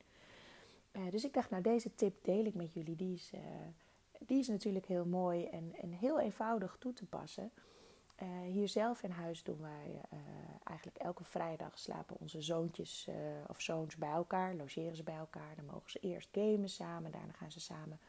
Uh, 0.91 1.11
dus 1.11 1.23
ik 1.23 1.33
dacht, 1.33 1.49
nou 1.49 1.63
deze 1.63 1.95
tip 1.95 2.23
deel 2.23 2.45
ik 2.45 2.53
met 2.53 2.73
jullie. 2.73 2.95
Die 2.95 3.13
is, 3.13 3.31
die 4.19 4.39
is 4.39 4.47
natuurlijk 4.47 4.85
heel 4.85 5.05
mooi 5.05 5.45
en, 5.45 5.73
en 5.81 5.91
heel 5.91 6.19
eenvoudig 6.19 6.75
toe 6.79 6.93
te 6.93 7.05
passen. 7.05 7.51
Uh, 8.21 8.27
hier 8.51 8.67
zelf 8.67 9.03
in 9.03 9.11
huis 9.11 9.43
doen 9.43 9.61
wij 9.61 10.01
eigenlijk 10.63 10.97
elke 10.97 11.23
vrijdag 11.23 11.79
slapen 11.79 12.15
onze 12.19 12.41
zoontjes 12.41 13.07
of 13.47 13.61
zoons 13.61 13.95
bij 13.95 14.11
elkaar, 14.11 14.55
logeren 14.55 14.95
ze 14.95 15.03
bij 15.03 15.15
elkaar. 15.15 15.55
Dan 15.55 15.65
mogen 15.65 15.91
ze 15.91 15.99
eerst 15.99 16.29
gamen 16.31 16.69
samen, 16.69 17.11
daarna 17.11 17.33
gaan 17.33 17.51
ze 17.51 17.59
samen 17.59 17.99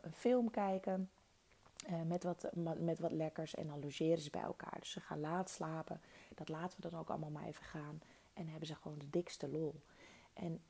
een 0.00 0.14
film 0.14 0.50
kijken. 0.50 1.10
Met, 2.06 2.22
wat, 2.22 2.50
met 2.78 2.98
wat 2.98 3.12
lekkers 3.12 3.54
en 3.54 3.66
dan 3.66 3.80
logeren 3.80 4.18
ze 4.18 4.30
bij 4.30 4.42
elkaar. 4.42 4.76
Dus 4.78 4.90
ze 4.90 5.00
gaan 5.00 5.20
laat 5.20 5.50
slapen. 5.50 6.00
Dat 6.34 6.48
laten 6.48 6.80
we 6.80 6.90
dan 6.90 7.00
ook 7.00 7.08
allemaal 7.08 7.30
maar 7.30 7.46
even 7.46 7.64
gaan. 7.64 8.00
En 8.32 8.48
hebben 8.48 8.66
ze 8.66 8.74
gewoon 8.74 8.98
de 8.98 9.10
dikste 9.10 9.48
lol. 9.48 9.74
En 10.32 10.60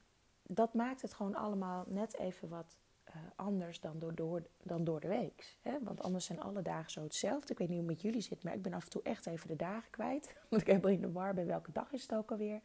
dat 0.43 0.75
maakt 0.75 1.03
het 1.03 1.15
gewoon 1.15 1.35
allemaal 1.35 1.85
net 1.87 2.17
even 2.17 2.49
wat 2.49 2.77
uh, 3.11 3.17
anders 3.37 3.81
dan 3.81 3.99
door, 4.15 4.43
dan 4.63 4.85
door 4.85 5.01
de 5.01 5.09
week. 5.09 5.57
Hè? 5.61 5.79
Want 5.83 6.03
anders 6.03 6.25
zijn 6.25 6.41
alle 6.41 6.63
dagen 6.63 6.91
zo 6.91 7.03
hetzelfde. 7.03 7.53
Ik 7.53 7.59
weet 7.59 7.69
niet 7.69 7.79
hoe 7.79 7.87
het 7.87 7.97
met 7.97 8.03
jullie 8.03 8.21
zit, 8.21 8.43
maar 8.43 8.55
ik 8.55 8.63
ben 8.63 8.73
af 8.73 8.85
en 8.85 8.91
toe 8.91 9.03
echt 9.03 9.27
even 9.27 9.49
de 9.49 9.57
dagen 9.57 9.91
kwijt. 9.91 10.35
Want 10.49 10.63
ik 10.63 10.69
heb 10.69 10.87
in 10.87 11.01
de 11.01 11.13
war 11.13 11.35
bij 11.35 11.47
welke 11.47 11.73
dag 11.73 11.93
is 11.93 12.03
het 12.03 12.15
ook 12.15 12.31
alweer. 12.31 12.61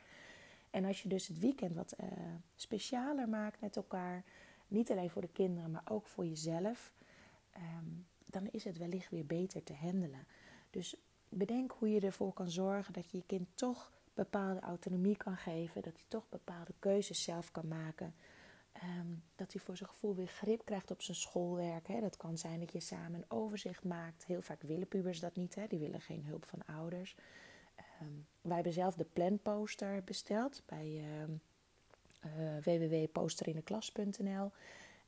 En 0.69 0.85
als 0.85 1.01
je 1.01 1.09
dus 1.09 1.27
het 1.27 1.39
weekend 1.39 1.75
wat 1.75 1.93
uh, 1.99 2.07
specialer 2.55 3.29
maakt 3.29 3.61
met 3.61 3.75
elkaar, 3.75 4.23
niet 4.67 4.91
alleen 4.91 5.09
voor 5.09 5.21
de 5.21 5.31
kinderen, 5.33 5.71
maar 5.71 5.85
ook 5.89 6.07
voor 6.07 6.25
jezelf, 6.25 6.91
um, 7.57 8.05
dan 8.25 8.47
is 8.51 8.63
het 8.63 8.77
wellicht 8.77 9.09
weer 9.09 9.25
beter 9.25 9.63
te 9.63 9.73
handelen. 9.73 10.27
Dus 10.69 10.95
bedenk 11.29 11.71
hoe 11.71 11.89
je 11.89 11.99
ervoor 11.99 12.33
kan 12.33 12.49
zorgen 12.49 12.93
dat 12.93 13.11
je 13.11 13.17
je 13.17 13.23
kind 13.25 13.47
toch 13.53 13.91
bepaalde 14.13 14.59
autonomie 14.59 15.17
kan 15.17 15.37
geven, 15.37 15.81
dat 15.81 15.93
hij 15.93 16.05
toch 16.07 16.29
bepaalde 16.29 16.73
keuzes 16.79 17.23
zelf 17.23 17.51
kan 17.51 17.67
maken. 17.67 18.15
Um, 18.83 19.23
dat 19.35 19.53
hij 19.53 19.61
voor 19.61 19.77
zijn 19.77 19.89
gevoel 19.89 20.15
weer 20.15 20.27
grip 20.27 20.65
krijgt 20.65 20.91
op 20.91 21.01
zijn 21.01 21.17
schoolwerk. 21.17 21.87
Hè. 21.87 21.99
Dat 21.99 22.17
kan 22.17 22.37
zijn 22.37 22.59
dat 22.59 22.71
je 22.71 22.79
samen 22.79 23.13
een 23.13 23.31
overzicht 23.37 23.83
maakt. 23.83 24.25
Heel 24.25 24.41
vaak 24.41 24.61
willen 24.61 24.87
pubers 24.87 25.19
dat 25.19 25.35
niet, 25.35 25.55
hè. 25.55 25.67
die 25.67 25.79
willen 25.79 26.01
geen 26.01 26.25
hulp 26.25 26.45
van 26.45 26.65
ouders. 26.65 27.15
Um, 28.01 28.27
wij 28.41 28.55
hebben 28.55 28.73
zelf 28.73 28.95
de 28.95 29.05
planposter 29.13 30.03
besteld 30.03 30.63
bij 30.65 31.03
um, 31.21 31.41
uh, 32.25 32.57
www.posterineklas.nl. 32.63 34.51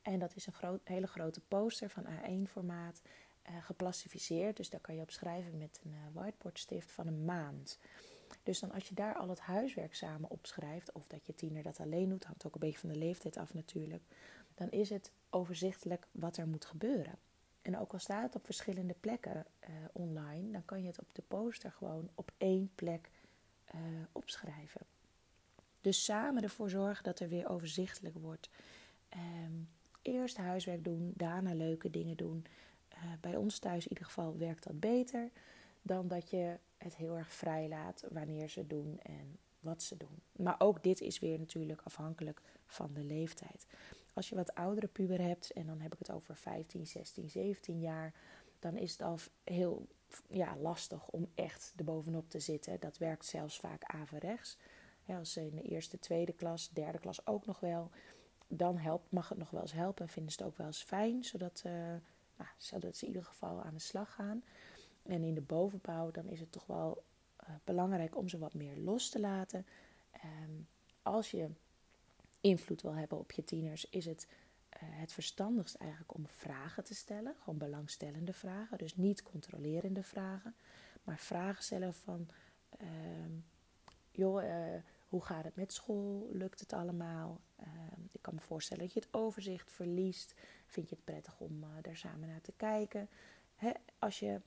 En 0.02 0.20
dat 0.20 0.36
is 0.36 0.48
een 0.48 0.54
groot, 0.54 0.82
hele 0.84 1.08
grote 1.08 1.42
poster 1.48 1.90
van 1.90 2.06
A1-formaat, 2.06 3.02
uh, 3.50 3.56
eh, 3.56 3.64
geplastificeerd. 3.64 4.58
Dus 4.58 4.70
daar 4.70 4.80
kan 4.80 4.96
je 4.96 5.02
op 5.02 5.12
schrijven 5.12 5.58
met 5.58 5.80
een 5.84 5.92
uh, 5.92 5.98
whiteboardstift 6.14 6.92
van 6.92 7.08
een 7.08 7.26
maand. 7.26 7.80
Dus 8.48 8.60
dan 8.60 8.72
als 8.72 8.88
je 8.88 8.96
daar 8.96 9.16
al 9.16 9.30
het 9.30 9.40
huiswerk 9.40 9.96
samen 9.96 10.30
opschrijft, 10.30 10.92
of 10.92 11.08
dat 11.08 11.26
je 11.26 11.36
tiener 11.36 11.64
dat 11.64 11.80
alleen 11.80 12.10
doet, 12.10 12.24
hangt 12.24 12.46
ook 12.46 12.54
een 12.54 12.60
beetje 12.60 12.80
van 12.80 12.90
de 12.90 12.98
leeftijd 12.98 13.38
af 13.38 13.54
natuurlijk, 13.54 14.04
dan 14.56 14.70
is 14.70 14.90
het 14.90 15.12
overzichtelijk 15.30 16.08
wat 16.12 16.38
er 16.38 16.48
moet 16.48 16.66
gebeuren. 16.66 17.16
En 17.62 17.78
ook 17.78 17.94
al 17.94 18.00
staat 18.00 18.24
het 18.24 18.36
op 18.36 18.46
verschillende 18.46 18.96
plekken 19.00 19.46
uh, 19.62 19.70
online, 19.92 20.52
dan 20.52 20.66
kan 20.66 20.82
je 20.82 20.88
het 20.88 21.00
op 21.00 21.16
de 21.16 21.22
poster 21.22 21.72
gewoon 21.72 22.10
op 22.16 22.32
één 22.38 22.72
plek 22.76 23.10
uh, 23.76 23.82
opschrijven. 24.12 24.82
Dus 25.82 26.04
samen 26.04 26.44
ervoor 26.44 26.70
zorgen 26.70 27.04
dat 27.04 27.20
er 27.20 27.30
weer 27.30 27.50
overzichtelijk 27.50 28.16
wordt. 28.18 28.50
Um, 29.46 29.70
eerst 30.02 30.38
huiswerk 30.38 30.84
doen, 30.84 31.14
daarna 31.16 31.54
leuke 31.54 31.90
dingen 31.90 32.18
doen. 32.18 32.46
Uh, 32.94 33.04
bij 33.22 33.36
ons 33.36 33.60
thuis 33.60 33.84
in 33.84 33.90
ieder 33.90 34.06
geval 34.06 34.38
werkt 34.38 34.64
dat 34.64 34.80
beter 34.80 35.30
dan 35.88 36.08
dat 36.08 36.30
je 36.30 36.58
het 36.78 36.96
heel 36.96 37.18
erg 37.18 37.34
vrij 37.34 37.68
laat 37.68 38.04
wanneer 38.10 38.50
ze 38.50 38.68
doen 38.68 39.00
en 39.00 39.38
wat 39.60 39.84
ze 39.84 39.98
doen. 39.98 40.22
Maar 40.32 40.56
ook 40.58 40.84
dit 40.84 41.02
is 41.02 41.20
weer 41.20 41.40
natuurlijk 41.40 41.82
afhankelijk 41.84 42.42
van 42.66 42.94
de 42.94 43.04
leeftijd. 43.04 43.68
Als 44.14 44.30
je 44.30 44.36
wat 44.36 44.56
oudere 44.56 44.88
puber 44.88 45.22
hebt, 45.22 45.52
en 45.52 45.66
dan 45.66 45.80
heb 45.80 45.94
ik 45.94 46.00
het 46.00 46.12
over 46.12 46.36
15, 46.36 46.88
16, 46.88 47.30
17 47.30 47.80
jaar, 47.80 48.14
dan 48.60 48.78
is 48.78 48.92
het 48.92 49.02
al 49.02 49.18
heel 49.44 49.88
ja, 50.30 50.58
lastig 50.58 51.10
om 51.10 51.28
echt 51.36 51.74
erbovenop 51.76 52.30
te 52.30 52.40
zitten. 52.40 52.80
Dat 52.80 52.98
werkt 52.98 53.26
zelfs 53.26 53.60
vaak 53.60 53.84
averechts. 53.84 54.58
Ja, 55.04 55.18
als 55.18 55.32
ze 55.32 55.46
in 55.46 55.56
de 55.56 55.62
eerste, 55.62 56.00
tweede 56.00 56.34
klas, 56.34 56.70
derde 56.70 57.00
klas 57.00 57.28
ook 57.28 57.46
nog 57.46 57.60
wel, 57.60 57.90
dan 58.48 58.78
helpt, 58.78 59.12
mag 59.12 59.30
het 59.30 59.38
nog 59.38 59.50
wel 59.50 59.62
eens 59.62 59.74
helpen 59.74 60.06
en 60.06 60.12
vinden 60.12 60.32
ze 60.32 60.38
het 60.38 60.48
ook 60.48 60.58
wel 60.58 60.68
eens 60.68 60.84
fijn, 60.84 61.24
zodat, 61.24 61.64
uh, 61.66 61.72
nou, 62.38 62.50
zodat 62.58 62.98
ze 62.98 63.06
in 63.06 63.12
ieder 63.12 63.26
geval 63.26 63.64
aan 63.64 63.74
de 63.74 63.80
slag 63.80 64.14
gaan. 64.14 64.44
En 65.08 65.24
in 65.24 65.34
de 65.34 65.42
bovenbouw, 65.42 66.12
dan 66.12 66.28
is 66.28 66.40
het 66.40 66.52
toch 66.52 66.66
wel 66.66 67.04
uh, 67.44 67.50
belangrijk 67.64 68.18
om 68.18 68.30
ze 68.30 68.38
wat 68.38 68.54
meer 68.54 68.78
los 68.78 69.10
te 69.10 69.20
laten. 69.20 69.66
Um, 70.26 70.68
als 71.02 71.32
je 71.32 71.50
invloed 72.42 72.82
wil 72.82 72.96
hebben 72.96 73.18
op 73.18 73.32
je 73.32 73.44
tieners, 73.44 73.90
is 73.90 74.06
het 74.06 74.28
uh, 74.74 74.80
het 74.84 75.14
verstandigst 75.14 75.76
eigenlijk 75.76 76.14
om 76.14 76.28
vragen 76.28 76.84
te 76.84 76.96
stellen. 76.96 77.36
Gewoon 77.40 77.60
belangstellende 77.60 78.34
vragen. 78.34 78.78
Dus 78.78 78.96
niet 78.96 79.24
controlerende 79.24 80.04
vragen. 80.04 80.56
Maar 81.04 81.20
vragen 81.20 81.64
stellen 81.64 81.94
van... 81.94 82.28
Uh, 82.82 82.88
joh, 84.12 84.44
uh, 84.44 84.50
hoe 85.10 85.22
gaat 85.22 85.44
het 85.44 85.56
met 85.56 85.74
school? 85.74 86.30
Lukt 86.32 86.60
het 86.60 86.74
allemaal? 86.74 87.42
Ehm, 87.56 88.02
ik 88.12 88.22
kan 88.22 88.34
me 88.34 88.40
voorstellen 88.40 88.84
dat 88.84 88.94
je 88.94 89.00
het 89.00 89.14
overzicht 89.14 89.72
verliest. 89.72 90.34
Vind 90.66 90.90
je 90.90 90.96
het 90.96 91.06
prettig 91.06 91.40
om 91.40 91.66
daar 91.82 91.98
samen 91.98 92.28
naar 92.28 92.42
te 92.42 92.54
kijken? 92.58 93.10
Als 94.00 94.20
je 94.20 94.42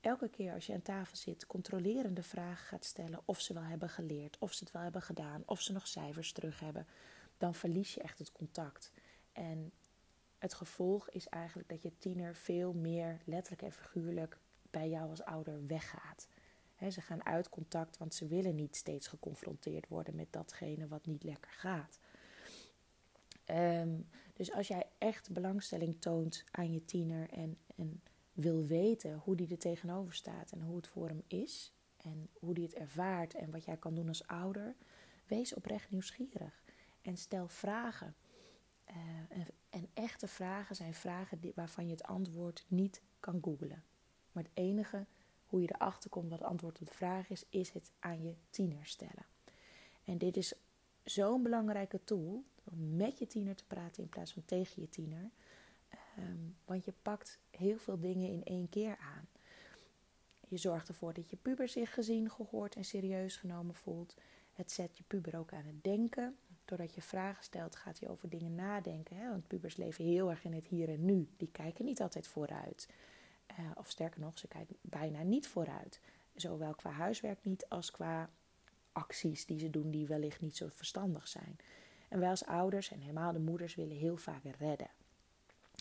elke 0.00 0.28
keer 0.28 0.52
als 0.52 0.66
je 0.66 0.72
aan 0.72 0.82
tafel 0.82 1.16
zit 1.16 1.46
controlerende 1.46 2.22
vragen 2.22 2.66
gaat 2.66 2.84
stellen 2.84 3.20
of 3.24 3.40
ze 3.40 3.54
wel 3.54 3.62
hebben 3.62 3.88
geleerd, 3.88 4.38
of 4.38 4.52
ze 4.52 4.64
het 4.64 4.72
wel 4.72 4.82
hebben 4.82 5.02
gedaan, 5.02 5.42
of 5.46 5.60
ze 5.60 5.72
nog 5.72 5.86
cijfers 5.86 6.32
terug 6.32 6.60
hebben, 6.60 6.86
dan 7.38 7.54
verlies 7.54 7.94
je 7.94 8.02
echt 8.02 8.18
het 8.18 8.32
contact. 8.32 8.92
En 9.32 9.72
het 10.38 10.54
gevolg 10.54 11.10
is 11.10 11.28
eigenlijk 11.28 11.68
dat 11.68 11.82
je 11.82 11.98
tiener 11.98 12.36
veel 12.36 12.72
meer 12.72 13.20
letterlijk 13.24 13.62
en 13.62 13.72
figuurlijk 13.72 14.38
bij 14.70 14.88
jou 14.88 15.10
als 15.10 15.22
ouder 15.22 15.66
weggaat. 15.66 16.28
ze 16.90 17.00
gaan 17.00 17.24
uit 17.24 17.48
contact, 17.48 17.98
want 17.98 18.14
ze 18.14 18.26
willen 18.26 18.54
niet 18.54 18.76
steeds 18.76 19.06
geconfronteerd 19.06 19.88
worden 19.88 20.14
met 20.14 20.32
datgene 20.32 20.88
wat 20.88 21.06
niet 21.06 21.22
lekker 21.22 21.52
gaat. 21.52 21.98
Um, 23.46 24.08
dus 24.34 24.52
als 24.52 24.68
jij 24.68 24.86
echt 24.98 25.32
belangstelling 25.32 26.00
toont 26.00 26.44
aan 26.50 26.72
je 26.72 26.84
tiener 26.84 27.30
en, 27.30 27.58
en 27.76 28.02
wil 28.32 28.66
weten 28.66 29.18
hoe 29.18 29.36
die 29.36 29.50
er 29.50 29.58
tegenover 29.58 30.14
staat 30.14 30.52
en 30.52 30.60
hoe 30.60 30.76
het 30.76 30.86
voor 30.86 31.08
hem 31.08 31.22
is 31.26 31.72
en 31.96 32.28
hoe 32.32 32.54
die 32.54 32.64
het 32.64 32.74
ervaart 32.74 33.34
en 33.34 33.50
wat 33.50 33.64
jij 33.64 33.76
kan 33.76 33.94
doen 33.94 34.08
als 34.08 34.26
ouder, 34.26 34.74
wees 35.26 35.54
oprecht 35.54 35.90
nieuwsgierig 35.90 36.62
en 37.02 37.16
stel 37.16 37.48
vragen. 37.48 38.14
Uh, 38.90 38.96
en, 39.70 39.88
echte 39.94 40.28
vragen 40.28 40.76
zijn 40.76 40.94
vragen 40.94 41.52
waarvan 41.54 41.84
je 41.86 41.90
het 41.90 42.02
antwoord 42.02 42.64
niet 42.68 43.02
kan 43.20 43.38
googlen. 43.42 43.84
Maar 44.32 44.42
het 44.42 44.52
enige 44.54 45.06
hoe 45.46 45.60
je 45.60 45.74
erachter 45.74 46.10
komt 46.10 46.30
wat 46.30 46.38
het 46.38 46.48
antwoord 46.48 46.80
op 46.80 46.86
de 46.86 46.94
vraag 46.94 47.28
is, 47.28 47.44
is 47.48 47.70
het 47.70 47.92
aan 47.98 48.22
je 48.22 48.34
tiener 48.50 48.86
stellen. 48.86 49.26
En 50.04 50.18
dit 50.18 50.36
is 50.36 50.54
zo'n 51.04 51.42
belangrijke 51.42 52.04
tool 52.04 52.44
om 52.64 52.96
met 52.96 53.18
je 53.18 53.26
tiener 53.26 53.56
te 53.56 53.64
praten 53.66 54.02
in 54.02 54.08
plaats 54.08 54.32
van 54.32 54.44
tegen 54.44 54.82
je 54.82 54.88
tiener. 54.88 55.30
Um, 56.20 56.56
want 56.64 56.84
je 56.84 56.92
pakt 57.02 57.38
heel 57.50 57.78
veel 57.78 58.00
dingen 58.00 58.28
in 58.28 58.44
één 58.44 58.68
keer 58.68 58.96
aan. 58.96 59.28
Je 60.48 60.56
zorgt 60.56 60.88
ervoor 60.88 61.14
dat 61.14 61.30
je 61.30 61.36
puber 61.36 61.68
zich 61.68 61.94
gezien, 61.94 62.30
gehoord 62.30 62.74
en 62.74 62.84
serieus 62.84 63.36
genomen 63.36 63.74
voelt. 63.74 64.14
Het 64.52 64.72
zet 64.72 64.96
je 64.96 65.04
puber 65.06 65.38
ook 65.38 65.52
aan 65.52 65.64
het 65.64 65.84
denken. 65.84 66.36
Doordat 66.64 66.94
je 66.94 67.02
vragen 67.02 67.44
stelt, 67.44 67.76
gaat 67.76 68.00
hij 68.00 68.08
over 68.08 68.28
dingen 68.28 68.54
nadenken. 68.54 69.16
Hè? 69.16 69.28
Want 69.28 69.46
pubers 69.46 69.76
leven 69.76 70.04
heel 70.04 70.30
erg 70.30 70.44
in 70.44 70.52
het 70.52 70.66
hier 70.66 70.88
en 70.88 71.04
nu. 71.04 71.28
Die 71.36 71.50
kijken 71.52 71.84
niet 71.84 72.00
altijd 72.00 72.26
vooruit. 72.26 72.88
Uh, 73.58 73.70
of 73.74 73.90
sterker 73.90 74.20
nog, 74.20 74.38
ze 74.38 74.48
kijken 74.48 74.76
bijna 74.80 75.22
niet 75.22 75.48
vooruit. 75.48 76.00
Zowel 76.34 76.74
qua 76.74 76.90
huiswerk 76.90 77.44
niet 77.44 77.68
als 77.68 77.90
qua 77.90 78.30
acties 78.92 79.46
die 79.46 79.58
ze 79.58 79.70
doen 79.70 79.90
die 79.90 80.06
wellicht 80.06 80.40
niet 80.40 80.56
zo 80.56 80.68
verstandig 80.70 81.28
zijn. 81.28 81.56
En 82.08 82.18
wij 82.18 82.30
als 82.30 82.44
ouders 82.44 82.90
en 82.90 83.00
helemaal 83.00 83.32
de 83.32 83.38
moeders 83.38 83.74
willen 83.74 83.96
heel 83.96 84.16
vaak 84.16 84.42
redden. 84.58 84.90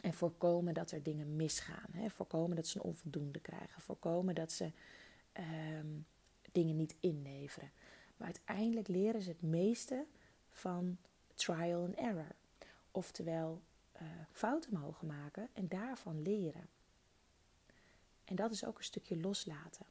En 0.01 0.13
voorkomen 0.13 0.73
dat 0.73 0.91
er 0.91 1.03
dingen 1.03 1.35
misgaan. 1.35 1.89
Hè? 1.91 2.09
Voorkomen 2.09 2.55
dat 2.55 2.67
ze 2.67 2.77
een 2.77 2.83
onvoldoende 2.83 3.39
krijgen. 3.39 3.81
Voorkomen 3.81 4.35
dat 4.35 4.51
ze 4.51 4.71
um, 5.79 6.05
dingen 6.51 6.75
niet 6.75 6.95
inleveren. 6.99 7.71
Maar 8.17 8.27
uiteindelijk 8.27 8.87
leren 8.87 9.21
ze 9.21 9.29
het 9.29 9.41
meeste 9.41 10.05
van 10.49 10.97
trial 11.33 11.83
and 11.83 11.95
error. 11.95 12.35
Oftewel 12.91 13.61
uh, 14.01 14.07
fouten 14.31 14.73
mogen 14.73 15.07
maken 15.07 15.49
en 15.53 15.67
daarvan 15.67 16.21
leren. 16.21 16.67
En 18.23 18.35
dat 18.35 18.51
is 18.51 18.65
ook 18.65 18.77
een 18.77 18.83
stukje 18.83 19.19
loslaten. 19.19 19.85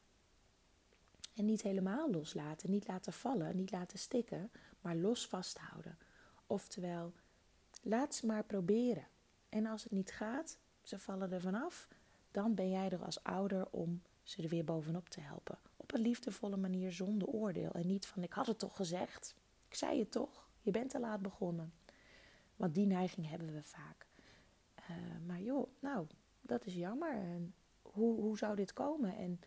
En 1.35 1.45
niet 1.45 1.61
helemaal 1.61 2.11
loslaten, 2.11 2.71
niet 2.71 2.87
laten 2.87 3.13
vallen, 3.13 3.55
niet 3.55 3.71
laten 3.71 3.99
stikken, 3.99 4.51
maar 4.81 4.95
los 4.95 5.27
vasthouden. 5.27 5.97
Oftewel, 6.47 7.13
laat 7.81 8.15
ze 8.15 8.25
maar 8.25 8.43
proberen. 8.43 9.07
En 9.49 9.65
als 9.65 9.83
het 9.83 9.91
niet 9.91 10.11
gaat, 10.11 10.57
ze 10.81 10.99
vallen 10.99 11.31
er 11.31 11.41
vanaf, 11.41 11.87
dan 12.31 12.55
ben 12.55 12.69
jij 12.69 12.89
er 12.89 13.03
als 13.03 13.23
ouder 13.23 13.67
om 13.69 14.01
ze 14.23 14.43
er 14.43 14.49
weer 14.49 14.63
bovenop 14.63 15.09
te 15.09 15.21
helpen. 15.21 15.57
Op 15.75 15.93
een 15.93 16.01
liefdevolle 16.01 16.57
manier 16.57 16.91
zonder 16.91 17.27
oordeel. 17.27 17.71
En 17.71 17.87
niet 17.87 18.05
van 18.07 18.23
ik 18.23 18.33
had 18.33 18.47
het 18.47 18.59
toch 18.59 18.75
gezegd. 18.75 19.35
Ik 19.67 19.75
zei 19.75 19.99
het 19.99 20.11
toch. 20.11 20.49
Je 20.61 20.71
bent 20.71 20.89
te 20.89 20.99
laat 20.99 21.21
begonnen. 21.21 21.73
Want 22.55 22.75
die 22.75 22.85
neiging 22.85 23.29
hebben 23.29 23.53
we 23.53 23.63
vaak. 23.63 24.07
Uh, 24.79 24.95
maar 25.27 25.41
joh, 25.41 25.67
nou, 25.79 26.07
dat 26.41 26.65
is 26.65 26.73
jammer. 26.73 27.13
En 27.13 27.53
hoe, 27.81 28.21
hoe 28.21 28.37
zou 28.37 28.55
dit 28.55 28.73
komen? 28.73 29.15
En 29.17 29.39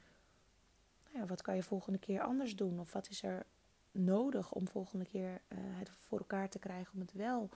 nou 1.04 1.18
ja, 1.18 1.26
wat 1.26 1.42
kan 1.42 1.54
je 1.54 1.62
volgende 1.62 1.98
keer 1.98 2.20
anders 2.20 2.56
doen? 2.56 2.80
Of 2.80 2.92
wat 2.92 3.08
is 3.08 3.22
er 3.22 3.46
nodig 3.90 4.52
om 4.52 4.68
volgende 4.68 5.04
keer 5.04 5.30
uh, 5.48 5.58
het 5.60 5.90
voor 5.90 6.18
elkaar 6.18 6.48
te 6.48 6.58
krijgen 6.58 6.94
om 6.94 7.00
het 7.00 7.12
wel 7.12 7.48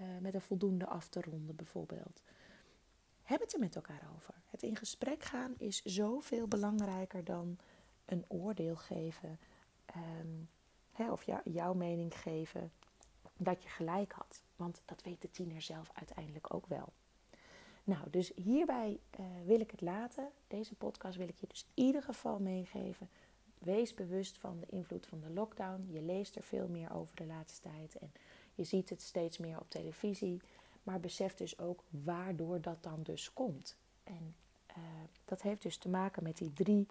uh, 0.00 0.18
met 0.20 0.34
een 0.34 0.40
voldoende 0.40 0.86
af 0.86 1.08
te 1.08 1.20
ronden, 1.20 1.56
bijvoorbeeld? 1.56 2.22
Heb 3.22 3.40
het 3.40 3.52
er 3.52 3.58
met 3.58 3.76
elkaar 3.76 4.02
over. 4.16 4.34
Het 4.46 4.62
in 4.62 4.76
gesprek 4.76 5.24
gaan 5.24 5.54
is 5.58 5.82
zoveel 5.82 6.48
belangrijker 6.48 7.24
dan 7.24 7.58
een 8.04 8.24
oordeel 8.28 8.76
geven. 8.76 9.38
Um, 9.96 10.48
hè, 10.92 11.12
of 11.12 11.22
jou, 11.24 11.40
jouw 11.44 11.74
mening 11.74 12.18
geven 12.18 12.72
dat 13.36 13.62
je 13.62 13.68
gelijk 13.68 14.12
had. 14.12 14.42
Want 14.56 14.82
dat 14.84 15.02
weet 15.02 15.22
de 15.22 15.30
tiener 15.30 15.62
zelf 15.62 15.90
uiteindelijk 15.94 16.54
ook 16.54 16.66
wel. 16.66 16.92
Nou, 17.84 18.10
dus 18.10 18.32
hierbij 18.34 19.00
uh, 19.20 19.26
wil 19.44 19.60
ik 19.60 19.70
het 19.70 19.80
laten. 19.80 20.28
Deze 20.48 20.74
podcast 20.74 21.16
wil 21.16 21.28
ik 21.28 21.38
je 21.38 21.46
dus 21.46 21.66
in 21.74 21.84
ieder 21.84 22.02
geval 22.02 22.38
meegeven. 22.38 23.08
Wees 23.58 23.94
bewust 23.94 24.38
van 24.38 24.60
de 24.60 24.66
invloed 24.66 25.06
van 25.06 25.20
de 25.20 25.30
lockdown. 25.30 25.88
Je 25.90 26.02
leest 26.02 26.36
er 26.36 26.42
veel 26.42 26.68
meer 26.68 26.92
over 26.92 27.16
de 27.16 27.26
laatste 27.26 27.60
tijd 27.60 27.98
en 27.98 28.12
je 28.60 28.66
ziet 28.66 28.90
het 28.90 29.02
steeds 29.02 29.38
meer 29.38 29.60
op 29.60 29.70
televisie. 29.70 30.40
Maar 30.82 31.00
besef 31.00 31.34
dus 31.34 31.58
ook 31.58 31.82
waardoor 31.90 32.60
dat 32.60 32.82
dan 32.82 33.02
dus 33.02 33.32
komt. 33.32 33.76
En 34.04 34.34
uh, 34.68 34.76
dat 35.24 35.42
heeft 35.42 35.62
dus 35.62 35.76
te 35.76 35.88
maken 35.88 36.22
met 36.22 36.36
die 36.36 36.52
drie 36.52 36.86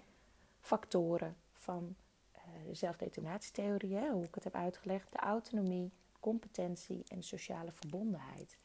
factoren 0.62 1.36
van 1.54 1.96
uh, 2.36 2.40
de 2.68 2.74
zelfdetonatietheorie, 2.74 4.10
hoe 4.10 4.24
ik 4.24 4.36
het 4.36 4.44
heb 4.44 4.56
uitgelegd: 4.56 5.12
de 5.12 5.18
autonomie, 5.18 5.92
competentie 6.20 7.04
en 7.08 7.24
sociale 7.24 7.72
verbondenheid. 7.72 8.58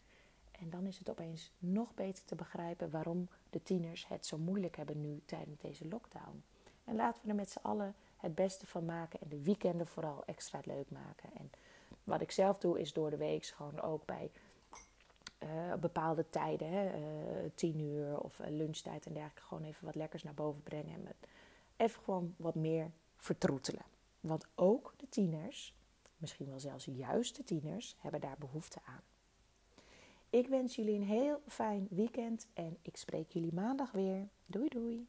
En 0.51 0.71
dan 0.71 0.87
is 0.87 0.99
het 0.99 1.11
opeens 1.11 1.53
nog 1.59 1.95
beter 1.95 2.25
te 2.25 2.35
begrijpen 2.35 2.91
waarom 2.91 3.29
de 3.51 3.63
tieners 3.63 4.09
het 4.09 4.27
zo 4.27 4.39
moeilijk 4.39 4.77
hebben 4.77 5.01
nu 5.01 5.23
tijdens 5.25 5.61
deze 5.61 5.89
lockdown. 5.89 6.43
En 6.85 6.97
laten 6.97 7.23
we 7.23 7.29
er 7.29 7.35
met 7.35 7.51
z'n 7.51 7.63
allen 7.63 7.95
het 8.17 8.35
beste 8.35 8.67
van 8.67 8.85
maken 8.85 9.21
en 9.21 9.29
de 9.29 9.43
weekenden 9.43 9.87
vooral 9.87 10.23
extra 10.27 10.61
leuk 10.65 10.91
maken. 10.91 11.31
En 11.35 11.51
wat 12.05 12.21
ik 12.21 12.31
zelf 12.31 12.59
doe 12.59 12.81
is 12.81 12.93
door 12.93 13.11
de 13.11 13.17
week 13.17 13.45
gewoon 13.45 13.81
ook 13.81 14.05
bij 14.05 14.31
uh, 15.45 15.75
bepaalde 15.75 16.31
tijden, 16.31 16.69
hè, 16.69 16.99
uh, 16.99 17.51
tien 17.55 17.81
uur 17.81 18.21
of 18.21 18.39
uh, 18.39 18.47
lunchtijd 18.49 19.07
en 19.07 19.13
dergelijke, 19.13 19.43
gewoon 19.43 19.65
even 19.65 19.85
wat 19.85 19.95
lekkers 19.95 20.23
naar 20.23 20.35
boven 20.35 20.63
brengen. 20.63 20.95
En 20.95 21.15
even 21.77 22.03
gewoon 22.03 22.35
wat 22.37 22.55
meer 22.55 22.91
vertroetelen. 23.17 23.85
Want 24.21 24.47
ook 24.55 24.95
de 24.97 25.09
tieners, 25.09 25.75
misschien 26.17 26.49
wel 26.49 26.61
zelfs 26.61 26.85
juist 26.85 27.37
de 27.37 27.45
tieners, 27.45 27.97
hebben 27.99 28.21
daar 28.21 28.39
behoefte 28.39 28.79
aan. 28.85 29.03
Ik 30.31 30.49
wens 30.49 30.77
jullie 30.77 30.95
een 30.95 31.07
heel 31.07 31.41
fijn 31.47 31.87
weekend 31.91 32.47
en 32.53 32.79
ik 32.83 32.97
spreek 32.97 33.31
jullie 33.31 33.53
maandag 33.53 33.91
weer. 33.93 34.29
Doei 34.47 34.69
doei! 34.69 35.09